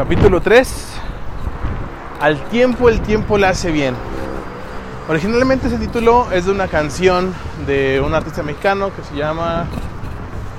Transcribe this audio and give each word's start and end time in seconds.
Capítulo 0.00 0.40
3. 0.40 0.86
Al 2.22 2.42
tiempo 2.48 2.88
el 2.88 3.02
tiempo 3.02 3.36
le 3.36 3.46
hace 3.46 3.70
bien. 3.70 3.94
Originalmente 5.10 5.66
ese 5.66 5.76
título 5.76 6.32
es 6.32 6.46
de 6.46 6.52
una 6.52 6.68
canción 6.68 7.34
de 7.66 8.00
un 8.00 8.14
artista 8.14 8.42
mexicano 8.42 8.92
que 8.96 9.02
se 9.02 9.14
llama 9.14 9.66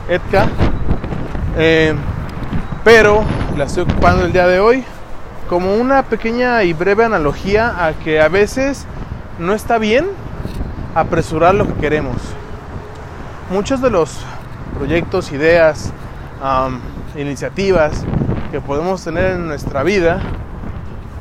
Edka. 0.08 0.46
Eh, 1.58 1.96
pero 2.84 3.24
la 3.58 3.64
estoy 3.64 3.82
ocupando 3.82 4.26
el 4.26 4.32
día 4.32 4.46
de 4.46 4.60
hoy 4.60 4.84
como 5.50 5.74
una 5.74 6.04
pequeña 6.04 6.62
y 6.62 6.74
breve 6.74 7.04
analogía 7.04 7.88
a 7.88 7.94
que 7.94 8.22
a 8.22 8.28
veces 8.28 8.86
no 9.40 9.56
está 9.56 9.80
bien 9.80 10.06
apresurar 10.94 11.56
lo 11.56 11.66
que 11.66 11.74
queremos. 11.82 12.18
Muchos 13.50 13.82
de 13.82 13.90
los 13.90 14.20
proyectos, 14.78 15.32
ideas, 15.32 15.92
iniciativas 17.16 18.06
que 18.52 18.60
podemos 18.60 19.02
tener 19.04 19.32
en 19.32 19.48
nuestra 19.48 19.82
vida, 19.82 20.20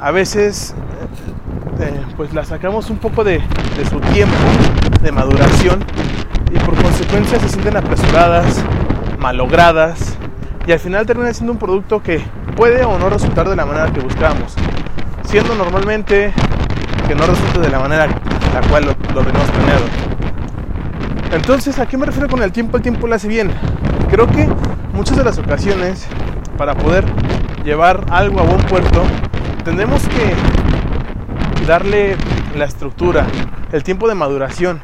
a 0.01 0.11
veces 0.11 0.75
eh, 1.79 1.85
eh, 1.85 2.03
pues 2.17 2.35
las 2.35 2.49
sacamos 2.49 2.91
un 2.91 2.99
poco 2.99 3.23
de, 3.23 3.41
de 3.77 3.87
su 3.89 4.01
tiempo 4.01 4.35
de 5.01 5.13
maduración 5.13 5.85
y 6.53 6.59
por 6.59 6.75
consecuencia 6.83 7.39
se 7.39 7.49
sienten 7.49 7.77
apresuradas, 7.77 8.63
malogradas 9.19 10.17
y 10.67 10.73
al 10.73 10.81
final 10.81 11.07
termina 11.07 11.33
siendo 11.33 11.53
un 11.53 11.59
producto 11.59 12.03
que 12.03 12.21
puede 12.57 12.83
o 12.85 12.99
no 12.99 13.09
resultar 13.09 13.49
de 13.49 13.55
la 13.55 13.65
manera 13.65 13.93
que 13.93 14.01
buscamos, 14.01 14.57
siendo 15.25 15.55
normalmente 15.55 16.33
que 17.07 17.15
no 17.15 17.27
resulte 17.27 17.61
de 17.61 17.69
la 17.69 17.79
manera 17.79 18.09
la 18.09 18.61
cual 18.69 18.87
lo, 18.87 19.15
lo 19.15 19.23
tenemos 19.25 19.49
planeado. 19.51 19.85
Entonces, 21.33 21.79
¿a 21.79 21.87
qué 21.87 21.97
me 21.97 22.07
refiero 22.07 22.29
con 22.29 22.43
el 22.43 22.51
tiempo? 22.51 22.77
El 22.77 22.83
tiempo 22.83 23.07
lo 23.07 23.15
hace 23.15 23.29
bien. 23.29 23.53
Creo 24.11 24.27
que 24.27 24.49
muchas 24.93 25.17
de 25.17 25.23
las 25.23 25.39
ocasiones, 25.39 26.09
para 26.61 26.75
poder 26.75 27.07
llevar 27.65 28.05
algo 28.11 28.39
a 28.39 28.43
buen 28.43 28.61
puerto, 28.67 29.03
tenemos 29.65 30.03
que 30.09 31.67
darle 31.67 32.17
la 32.55 32.67
estructura, 32.67 33.27
el 33.73 33.83
tiempo 33.83 34.07
de 34.11 34.15
maduración, 34.15 34.83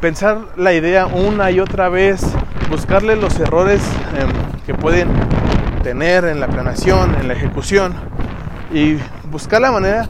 pensar 0.00 0.38
la 0.56 0.72
idea 0.72 1.04
una 1.04 1.50
y 1.50 1.60
otra 1.60 1.90
vez, 1.90 2.22
buscarle 2.70 3.14
los 3.14 3.38
errores 3.38 3.82
eh, 4.14 4.24
que 4.64 4.72
pueden 4.72 5.10
tener 5.82 6.24
en 6.24 6.40
la 6.40 6.48
planeación, 6.48 7.14
en 7.16 7.28
la 7.28 7.34
ejecución 7.34 7.92
y 8.72 8.96
buscar 9.30 9.60
la 9.60 9.70
manera 9.70 10.08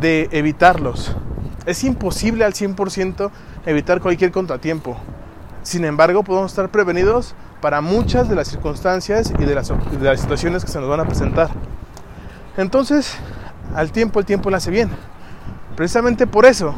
de 0.00 0.30
evitarlos. 0.32 1.14
Es 1.66 1.84
imposible 1.84 2.46
al 2.46 2.54
100% 2.54 3.30
evitar 3.66 4.00
cualquier 4.00 4.32
contratiempo. 4.32 4.96
Sin 5.62 5.84
embargo, 5.84 6.22
podemos 6.22 6.52
estar 6.52 6.70
prevenidos 6.70 7.34
para 7.62 7.80
muchas 7.80 8.28
de 8.28 8.34
las 8.34 8.48
circunstancias 8.48 9.32
y 9.38 9.44
de 9.44 9.54
las, 9.54 9.68
de 9.68 10.02
las 10.02 10.20
situaciones 10.20 10.64
que 10.64 10.70
se 10.70 10.80
nos 10.80 10.88
van 10.88 10.98
a 10.98 11.04
presentar. 11.04 11.48
Entonces, 12.56 13.14
al 13.74 13.92
tiempo 13.92 14.18
el 14.18 14.26
tiempo 14.26 14.50
le 14.50 14.56
hace 14.56 14.72
bien. 14.72 14.90
Precisamente 15.76 16.26
por 16.26 16.44
eso, 16.44 16.74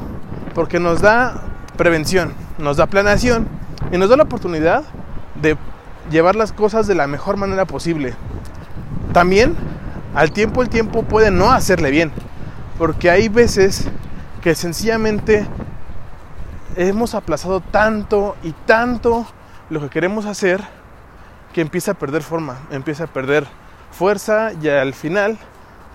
porque 0.54 0.78
nos 0.78 1.00
da 1.00 1.42
prevención, 1.78 2.34
nos 2.58 2.76
da 2.76 2.86
planeación 2.86 3.48
y 3.90 3.96
nos 3.96 4.10
da 4.10 4.16
la 4.16 4.24
oportunidad 4.24 4.84
de 5.40 5.56
llevar 6.10 6.36
las 6.36 6.52
cosas 6.52 6.86
de 6.86 6.94
la 6.94 7.06
mejor 7.06 7.38
manera 7.38 7.64
posible. 7.64 8.14
También, 9.14 9.56
al 10.14 10.32
tiempo 10.32 10.60
el 10.60 10.68
tiempo 10.68 11.02
puede 11.02 11.30
no 11.30 11.50
hacerle 11.50 11.90
bien, 11.90 12.12
porque 12.76 13.08
hay 13.08 13.30
veces 13.30 13.88
que 14.42 14.54
sencillamente 14.54 15.46
hemos 16.76 17.14
aplazado 17.14 17.60
tanto 17.60 18.36
y 18.42 18.52
tanto 18.66 19.26
lo 19.74 19.80
que 19.80 19.90
queremos 19.90 20.24
hacer 20.24 20.62
que 21.52 21.60
empieza 21.60 21.90
a 21.90 21.94
perder 21.94 22.22
forma, 22.22 22.60
empieza 22.70 23.04
a 23.04 23.06
perder 23.08 23.44
fuerza 23.90 24.52
y 24.52 24.68
al 24.68 24.94
final 24.94 25.36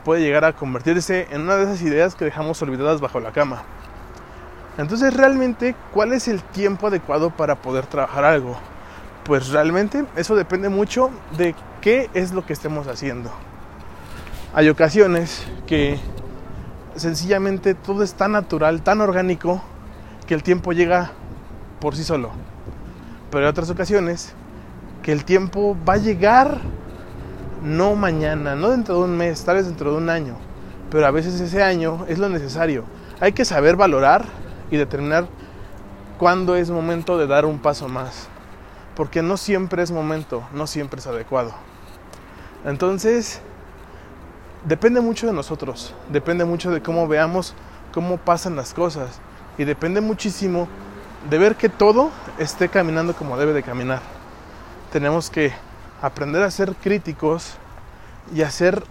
puede 0.04 0.22
llegar 0.22 0.44
a 0.44 0.54
convertirse 0.54 1.28
en 1.32 1.42
una 1.42 1.56
de 1.56 1.64
esas 1.64 1.82
ideas 1.82 2.14
que 2.16 2.26
dejamos 2.26 2.62
olvidadas 2.62 3.00
bajo 3.00 3.22
la 3.22 3.32
cama. 3.32 3.64
Entonces 4.78 5.14
realmente, 5.14 5.76
¿cuál 5.94 6.12
es 6.12 6.28
el 6.28 6.42
tiempo 6.44 6.88
adecuado 6.88 7.30
para 7.30 7.56
poder 7.56 7.86
trabajar 7.86 8.26
algo? 8.26 8.58
Pues 9.24 9.50
realmente 9.50 10.06
eso 10.18 10.36
depende 10.36 10.68
mucho 10.68 11.10
de 11.38 11.56
qué 11.82 12.10
es 12.14 12.34
lo 12.34 12.46
que 12.46 12.54
estemos 12.54 12.88
haciendo. 12.88 13.32
Hay 14.54 14.68
ocasiones 14.68 15.48
que 15.68 16.00
sencillamente 16.96 17.76
todo 17.76 18.04
es 18.04 18.14
tan 18.14 18.34
natural, 18.34 18.82
tan 18.82 19.00
orgánico, 19.00 19.62
que 20.28 20.34
el 20.34 20.44
tiempo 20.44 20.74
llega 20.74 21.12
por 21.80 21.96
sí 21.96 22.04
solo. 22.04 22.32
Pero 23.32 23.46
hay 23.46 23.50
otras 23.50 23.70
ocasiones 23.70 24.34
que 25.04 25.12
el 25.12 25.26
tiempo 25.26 25.78
va 25.88 25.94
a 25.94 25.98
llegar 25.98 26.60
no 27.64 27.96
mañana, 27.96 28.56
no 28.56 28.70
dentro 28.70 28.96
de 28.96 29.02
un 29.02 29.18
mes, 29.18 29.44
tal 29.44 29.58
vez 29.58 29.66
dentro 29.66 29.92
de 29.92 29.98
un 29.98 30.10
año, 30.10 30.36
pero 30.90 31.06
a 31.06 31.12
veces 31.12 31.40
ese 31.40 31.62
año 31.62 32.06
es 32.08 32.20
lo 32.20 32.30
necesario. 32.30 32.86
Hay 33.20 33.34
que 33.34 33.46
saber 33.46 33.76
valorar 33.76 34.26
y 34.72 34.78
determinar 34.78 35.28
cuándo 36.18 36.56
es 36.56 36.70
momento 36.70 37.18
de 37.18 37.28
dar 37.28 37.46
un 37.46 37.60
paso 37.60 37.88
más, 37.88 38.28
porque 38.96 39.22
no 39.22 39.38
siempre 39.38 39.84
es 39.84 39.92
momento, 39.92 40.44
no 40.54 40.68
siempre 40.68 41.00
es 41.00 41.08
adecuado. 41.08 41.54
Entonces, 42.66 43.42
depende 44.66 45.02
mucho 45.02 45.28
de 45.28 45.34
nosotros, 45.34 45.94
depende 46.12 46.46
mucho 46.46 46.72
de 46.72 46.82
cómo 46.82 47.08
veamos 47.08 47.56
cómo 47.94 48.18
pasan 48.18 48.56
las 48.56 48.74
cosas 48.74 49.20
y 49.58 49.64
depende 49.64 50.02
muchísimo 50.02 50.68
de 51.30 51.38
ver 51.38 51.56
que 51.56 51.70
todo 51.70 52.12
esté 52.38 52.70
caminando 52.70 53.16
como 53.16 53.38
debe 53.38 53.54
de 53.54 53.64
caminar. 53.64 54.02
Tenemos 54.92 55.30
que 55.30 55.54
aprender 56.02 56.44
a 56.44 56.52
ser 56.52 56.76
críticos 56.76 57.54
y 58.34 58.42
a 58.44 58.52
ser 58.52 58.84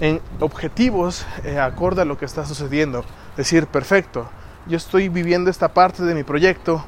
en 0.00 0.20
objetivos 0.40 1.26
eh, 1.44 1.58
acorde 1.58 2.02
a 2.02 2.04
lo 2.04 2.18
que 2.18 2.24
está 2.24 2.44
sucediendo. 2.44 3.04
Decir, 3.36 3.66
perfecto, 3.66 4.28
yo 4.66 4.76
estoy 4.76 5.08
viviendo 5.08 5.50
esta 5.50 5.68
parte 5.68 6.04
de 6.04 6.14
mi 6.14 6.22
proyecto 6.22 6.84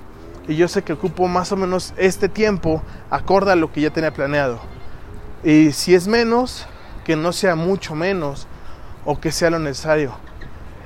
y 0.49 0.57
yo 0.57 0.69
sé 0.69 0.83
que 0.83 0.93
ocupo 0.93 1.27
más 1.27 1.51
o 1.53 1.57
menos 1.57 1.93
este 1.97 2.29
tiempo 2.29 2.83
acorde 3.11 3.53
a 3.53 3.57
lo 3.57 3.73
que 3.73 3.81
ya 3.81 3.91
tenía 3.91 4.13
planeado. 4.13 4.61
Y 5.43 5.73
si 5.73 5.95
es 5.95 6.07
menos, 6.07 6.67
que 7.05 7.17
no 7.17 7.33
sea 7.33 7.55
mucho 7.55 7.95
menos 7.95 8.47
o 9.05 9.21
que 9.21 9.33
sea 9.33 9.51
lo 9.51 9.59
necesario. 9.59 10.15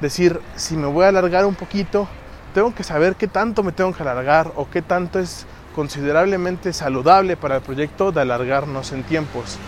Decir, 0.01 0.41
si 0.57 0.77
me 0.77 0.87
voy 0.87 1.05
a 1.05 1.09
alargar 1.09 1.45
un 1.47 1.55
poquito, 1.55 2.09
tengo 2.51 2.75
que 2.75 2.85
saber 2.85 3.17
qué 3.17 3.27
tanto 3.29 3.63
me 3.63 3.73
tengo 3.73 3.93
que 3.93 4.03
alargar 4.03 4.53
o 4.57 4.69
qué 4.71 4.83
tanto 4.83 5.19
es 5.19 5.47
considerablemente 5.75 6.73
saludable 6.73 7.37
para 7.37 7.57
el 7.57 7.63
proyecto 7.63 8.13
de 8.13 8.21
alargarnos 8.21 8.93
en 8.93 9.03
tiempos. 9.05 9.59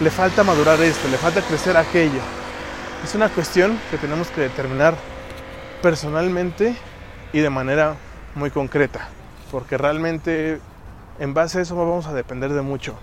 Le 0.00 0.10
falta 0.10 0.44
madurar 0.44 0.80
esto, 0.80 1.08
le 1.08 1.16
falta 1.16 1.40
crecer 1.42 1.76
aquello. 1.76 2.20
Es 3.04 3.14
una 3.14 3.28
cuestión 3.28 3.78
que 3.90 3.98
tenemos 3.98 4.28
que 4.28 4.42
determinar 4.42 4.94
personalmente 5.82 6.76
y 7.32 7.40
de 7.40 7.50
manera 7.50 7.94
muy 8.34 8.50
concreta, 8.50 9.08
porque 9.50 9.78
realmente 9.78 10.60
en 11.18 11.34
base 11.34 11.58
a 11.58 11.62
eso 11.62 11.76
vamos 11.76 12.06
a 12.06 12.14
depender 12.14 12.52
de 12.52 12.62
mucho. 12.62 12.96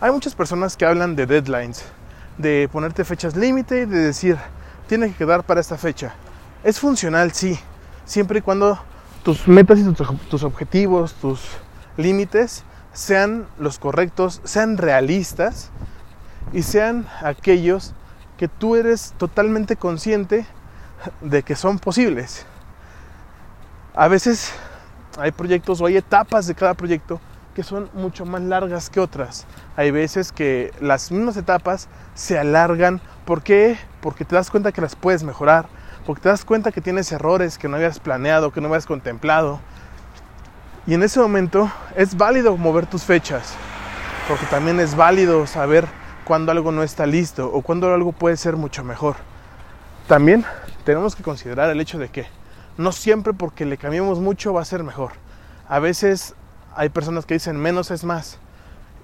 Hay 0.00 0.10
muchas 0.10 0.34
personas 0.34 0.76
que 0.76 0.86
hablan 0.86 1.16
de 1.16 1.26
deadlines, 1.26 1.84
de 2.38 2.68
ponerte 2.72 3.04
fechas 3.04 3.36
límite 3.36 3.82
y 3.82 3.86
de 3.86 3.98
decir, 3.98 4.38
tiene 4.86 5.08
que 5.08 5.14
quedar 5.14 5.44
para 5.44 5.60
esta 5.60 5.76
fecha. 5.76 6.14
Es 6.64 6.80
funcional, 6.80 7.32
sí, 7.32 7.58
siempre 8.10 8.40
y 8.40 8.42
cuando 8.42 8.76
tus 9.22 9.46
metas 9.46 9.78
y 9.78 9.84
tus, 10.28 10.42
objetivos, 10.42 11.14
tus 11.14 11.40
límites 11.96 12.64
sean 12.92 13.46
los 13.56 13.78
correctos, 13.78 14.40
sean 14.42 14.78
realistas 14.78 15.70
y 16.52 16.62
sean 16.62 17.06
aquellos 17.22 17.94
que 18.36 18.48
tú 18.48 18.74
eres 18.74 19.14
totalmente 19.16 19.76
consciente 19.76 20.44
de 21.20 21.44
que 21.44 21.54
son 21.54 21.78
posibles. 21.78 22.46
A 23.94 24.08
veces 24.08 24.52
hay 25.16 25.30
proyectos 25.30 25.80
o 25.80 25.86
hay 25.86 25.96
etapas 25.96 26.48
de 26.48 26.56
cada 26.56 26.74
proyecto 26.74 27.20
que 27.54 27.62
son 27.62 27.90
mucho 27.94 28.26
más 28.26 28.42
largas 28.42 28.90
que 28.90 28.98
otras. 28.98 29.46
Hay 29.76 29.92
veces 29.92 30.32
que 30.32 30.72
las 30.80 31.12
mismas 31.12 31.36
etapas 31.36 31.86
se 32.14 32.40
alargan. 32.40 33.00
¿Por 33.24 33.44
qué? 33.44 33.78
Porque 34.00 34.24
te 34.24 34.34
das 34.34 34.50
cuenta 34.50 34.72
que 34.72 34.80
las 34.80 34.96
puedes 34.96 35.22
mejorar, 35.22 35.68
porque 36.06 36.22
te 36.22 36.28
das 36.28 36.44
cuenta 36.44 36.72
que 36.72 36.80
tienes 36.80 37.12
errores 37.12 37.58
que 37.58 37.68
no 37.68 37.76
habías 37.76 37.98
planeado, 37.98 38.52
que 38.52 38.60
no 38.60 38.68
habías 38.68 38.86
contemplado. 38.86 39.60
Y 40.86 40.94
en 40.94 41.02
ese 41.02 41.20
momento 41.20 41.70
es 41.94 42.16
válido 42.16 42.56
mover 42.56 42.86
tus 42.86 43.04
fechas, 43.04 43.54
porque 44.28 44.46
también 44.46 44.80
es 44.80 44.96
válido 44.96 45.46
saber 45.46 45.86
cuándo 46.24 46.52
algo 46.52 46.72
no 46.72 46.82
está 46.82 47.06
listo 47.06 47.50
o 47.52 47.62
cuándo 47.62 47.92
algo 47.92 48.12
puede 48.12 48.36
ser 48.36 48.56
mucho 48.56 48.84
mejor. 48.84 49.16
También 50.06 50.44
tenemos 50.84 51.14
que 51.14 51.22
considerar 51.22 51.70
el 51.70 51.80
hecho 51.80 51.98
de 51.98 52.08
que 52.08 52.26
no 52.76 52.92
siempre 52.92 53.32
porque 53.32 53.66
le 53.66 53.76
cambiemos 53.76 54.20
mucho 54.20 54.52
va 54.52 54.62
a 54.62 54.64
ser 54.64 54.82
mejor. 54.82 55.12
A 55.68 55.78
veces 55.78 56.34
hay 56.74 56.88
personas 56.88 57.26
que 57.26 57.34
dicen 57.34 57.56
menos 57.56 57.90
es 57.90 58.04
más 58.04 58.38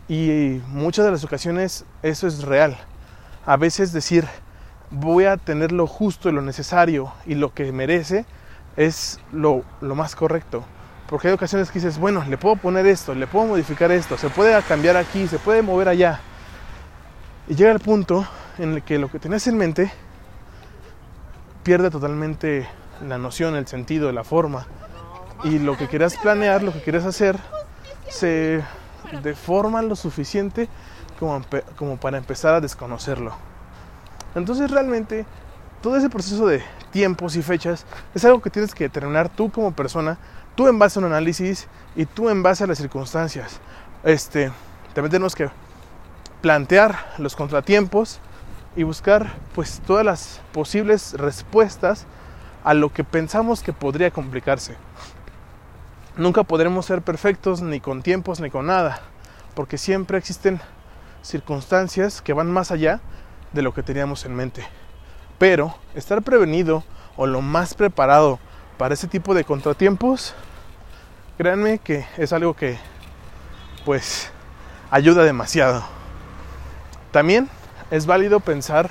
y 0.08 0.60
muchas 0.68 1.04
de 1.04 1.10
las 1.10 1.24
ocasiones 1.24 1.84
eso 2.02 2.26
es 2.26 2.42
real. 2.42 2.76
A 3.44 3.56
veces 3.56 3.92
decir 3.92 4.26
voy 4.90 5.24
a 5.24 5.36
tener 5.36 5.72
lo 5.72 5.86
justo 5.86 6.28
y 6.28 6.32
lo 6.32 6.42
necesario 6.42 7.12
y 7.26 7.34
lo 7.34 7.52
que 7.52 7.70
merece 7.72 8.24
es 8.76 9.20
lo, 9.32 9.64
más 9.80 10.14
correcto. 10.14 10.64
Porque 11.08 11.28
hay 11.28 11.34
ocasiones 11.34 11.70
que 11.70 11.78
dices, 11.78 11.98
bueno, 11.98 12.24
le 12.28 12.36
puedo 12.36 12.56
poner 12.56 12.86
esto, 12.86 13.14
le 13.14 13.26
puedo 13.26 13.46
modificar 13.46 13.92
esto, 13.92 14.18
se 14.18 14.28
puede 14.28 14.60
cambiar 14.62 14.96
aquí, 14.96 15.28
se 15.28 15.38
puede 15.38 15.62
mover 15.62 15.88
allá. 15.88 16.20
Y 17.48 17.54
llega 17.54 17.70
el 17.70 17.80
punto 17.80 18.26
en 18.58 18.74
el 18.74 18.82
que 18.82 18.98
lo 18.98 19.10
que 19.10 19.18
tenías 19.18 19.46
en 19.46 19.56
mente 19.56 19.92
pierde 21.62 21.90
totalmente 21.90 22.68
la 23.06 23.18
noción, 23.18 23.54
el 23.54 23.66
sentido, 23.66 24.10
la 24.10 24.24
forma. 24.24 24.66
Y 25.44 25.58
lo 25.58 25.76
que 25.76 25.86
querías 25.88 26.16
planear, 26.16 26.62
lo 26.62 26.72
que 26.72 26.82
querías 26.82 27.04
hacer, 27.04 27.36
se 28.08 28.62
deforma 29.22 29.82
lo 29.82 29.94
suficiente 29.94 30.68
como, 31.20 31.40
como 31.76 31.98
para 31.98 32.18
empezar 32.18 32.54
a 32.54 32.60
desconocerlo. 32.60 33.34
Entonces 34.36 34.70
realmente 34.70 35.24
todo 35.82 35.96
ese 35.96 36.10
proceso 36.10 36.46
de 36.46 36.62
tiempos 36.92 37.36
y 37.36 37.42
fechas 37.42 37.86
es 38.14 38.24
algo 38.24 38.40
que 38.40 38.50
tienes 38.50 38.74
que 38.74 38.84
determinar 38.84 39.30
tú 39.30 39.50
como 39.50 39.72
persona, 39.72 40.18
tú 40.54 40.68
en 40.68 40.78
base 40.78 40.98
a 40.98 41.00
un 41.00 41.06
análisis 41.06 41.66
y 41.96 42.04
tú 42.04 42.28
en 42.28 42.42
base 42.42 42.62
a 42.62 42.66
las 42.66 42.78
circunstancias. 42.78 43.60
Este, 44.04 44.52
también 44.94 45.10
tenemos 45.10 45.34
que 45.34 45.48
plantear 46.42 47.14
los 47.16 47.34
contratiempos 47.34 48.20
y 48.76 48.82
buscar 48.82 49.32
pues 49.54 49.80
todas 49.86 50.04
las 50.04 50.42
posibles 50.52 51.14
respuestas 51.14 52.04
a 52.62 52.74
lo 52.74 52.92
que 52.92 53.04
pensamos 53.04 53.62
que 53.62 53.72
podría 53.72 54.10
complicarse. 54.10 54.76
Nunca 56.18 56.44
podremos 56.44 56.84
ser 56.84 57.00
perfectos 57.00 57.62
ni 57.62 57.80
con 57.80 58.02
tiempos 58.02 58.40
ni 58.40 58.50
con 58.50 58.66
nada, 58.66 59.00
porque 59.54 59.78
siempre 59.78 60.18
existen 60.18 60.60
circunstancias 61.22 62.20
que 62.20 62.34
van 62.34 62.50
más 62.50 62.70
allá 62.70 63.00
de 63.52 63.62
lo 63.62 63.72
que 63.74 63.82
teníamos 63.82 64.24
en 64.24 64.34
mente. 64.34 64.66
Pero 65.38 65.74
estar 65.94 66.22
prevenido 66.22 66.84
o 67.16 67.26
lo 67.26 67.42
más 67.42 67.74
preparado 67.74 68.38
para 68.78 68.94
ese 68.94 69.08
tipo 69.08 69.34
de 69.34 69.44
contratiempos, 69.44 70.34
créanme 71.38 71.78
que 71.78 72.06
es 72.16 72.32
algo 72.32 72.54
que 72.54 72.78
pues 73.84 74.30
ayuda 74.90 75.24
demasiado. 75.24 75.84
También 77.12 77.48
es 77.90 78.06
válido 78.06 78.40
pensar 78.40 78.90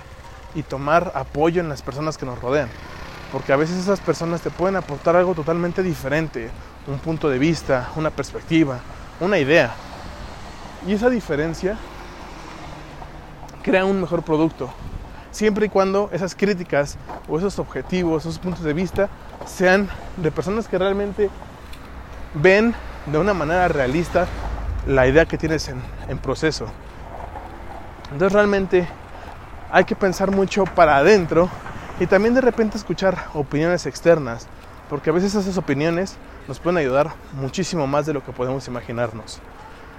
y 0.55 0.63
tomar 0.63 1.11
apoyo 1.15 1.61
en 1.61 1.69
las 1.69 1.81
personas 1.81 2.17
que 2.17 2.25
nos 2.25 2.41
rodean, 2.41 2.69
porque 3.31 3.53
a 3.53 3.57
veces 3.57 3.77
esas 3.77 3.99
personas 3.99 4.41
te 4.41 4.49
pueden 4.49 4.77
aportar 4.77 5.15
algo 5.15 5.35
totalmente 5.35 5.83
diferente, 5.83 6.49
un 6.87 6.99
punto 6.99 7.29
de 7.29 7.39
vista, 7.39 7.89
una 7.95 8.09
perspectiva, 8.09 8.79
una 9.19 9.37
idea. 9.37 9.73
Y 10.87 10.93
esa 10.93 11.09
diferencia 11.09 11.77
crea 13.65 13.83
un 13.83 13.99
mejor 13.99 14.21
producto, 14.21 14.69
siempre 15.31 15.65
y 15.65 15.69
cuando 15.69 16.11
esas 16.13 16.35
críticas 16.35 16.99
o 17.27 17.39
esos 17.39 17.57
objetivos, 17.57 18.21
esos 18.23 18.37
puntos 18.37 18.63
de 18.63 18.73
vista 18.73 19.09
sean 19.47 19.89
de 20.17 20.29
personas 20.29 20.67
que 20.67 20.77
realmente 20.77 21.31
ven 22.35 22.75
de 23.07 23.17
una 23.17 23.33
manera 23.33 23.67
realista 23.67 24.27
la 24.85 25.07
idea 25.07 25.25
que 25.25 25.39
tienes 25.39 25.67
en, 25.67 26.17
proceso. 26.19 26.67
Entonces 28.11 28.33
realmente 28.33 28.87
hay 29.71 29.83
que 29.85 29.95
pensar 29.95 30.29
mucho 30.29 30.65
para 30.65 30.97
adentro 30.97 31.49
y 31.99 32.05
también 32.05 32.35
de 32.35 32.41
repente 32.41 32.77
escuchar 32.77 33.29
opiniones 33.33 33.87
externas, 33.87 34.47
porque 34.91 35.09
a 35.09 35.13
veces 35.13 35.33
esas 35.33 35.57
opiniones 35.57 36.17
nos 36.47 36.59
pueden 36.59 36.77
ayudar 36.77 37.13
muchísimo 37.33 37.87
más 37.87 38.05
de 38.05 38.13
lo 38.13 38.23
que 38.23 38.31
podemos 38.31 38.67
imaginarnos. 38.67 39.39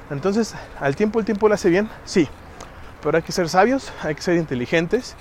Entonces, 0.08 0.54
¿al 0.78 0.94
tiempo 0.94 1.18
el 1.18 1.24
tiempo 1.24 1.48
lo 1.48 1.54
hace 1.54 1.68
bien? 1.68 1.90
Sí, 2.04 2.28
pero 3.06 3.18
hay 3.18 3.22
que 3.22 3.30
ser 3.30 3.48
sabios, 3.48 3.92
hay 4.02 4.16
que 4.16 4.22
ser 4.22 4.34
inteligentes 4.34 5.14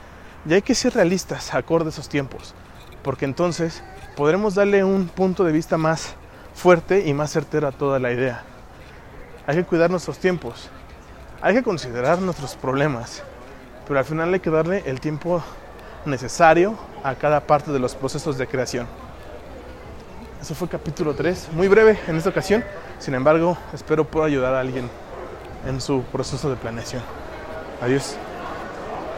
y 0.49 0.55
hay 0.55 0.63
que 0.63 0.73
ser 0.73 0.95
realistas 0.95 1.53
acorde 1.53 1.85
a 1.85 1.89
esos 1.89 2.09
tiempos, 2.09 2.55
porque 3.03 3.25
entonces 3.25 3.83
podremos 4.15 4.55
darle 4.55 4.83
un 4.83 5.07
punto 5.07 5.43
de 5.43 5.51
vista 5.51 5.77
más 5.77 6.15
fuerte 6.55 7.05
y 7.05 7.13
más 7.13 7.31
certero 7.31 7.67
a 7.67 7.71
toda 7.71 7.99
la 7.99 8.11
idea. 8.11 8.41
Hay 9.45 9.57
que 9.57 9.65
cuidar 9.65 9.91
nuestros 9.91 10.17
tiempos, 10.17 10.71
hay 11.43 11.53
que 11.53 11.61
considerar 11.61 12.17
nuestros 12.21 12.55
problemas, 12.55 13.21
pero 13.87 13.99
al 13.99 14.05
final 14.05 14.33
hay 14.33 14.39
que 14.39 14.49
darle 14.49 14.81
el 14.87 14.99
tiempo 14.99 15.43
necesario 16.05 16.75
a 17.03 17.13
cada 17.13 17.41
parte 17.41 17.71
de 17.71 17.77
los 17.77 17.93
procesos 17.93 18.39
de 18.39 18.47
creación. 18.47 18.87
Eso 20.41 20.55
fue 20.55 20.67
capítulo 20.67 21.13
3, 21.13 21.49
muy 21.53 21.67
breve 21.67 21.99
en 22.07 22.15
esta 22.15 22.31
ocasión, 22.31 22.63
sin 22.97 23.13
embargo 23.13 23.55
espero 23.73 24.05
pueda 24.05 24.25
ayudar 24.25 24.55
a 24.55 24.61
alguien 24.61 24.89
en 25.67 25.79
su 25.79 26.01
proceso 26.05 26.49
de 26.49 26.55
planeación. 26.55 27.24
Adiós. 27.81 28.17